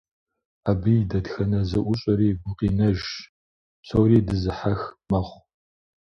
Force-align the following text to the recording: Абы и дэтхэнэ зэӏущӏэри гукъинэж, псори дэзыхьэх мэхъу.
Абы 0.69 0.91
и 1.01 1.03
дэтхэнэ 1.09 1.59
зэӏущӏэри 1.69 2.29
гукъинэж, 2.43 2.99
псори 3.81 4.19
дэзыхьэх 4.27 4.81
мэхъу. 5.09 5.39